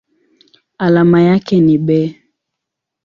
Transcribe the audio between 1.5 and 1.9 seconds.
ni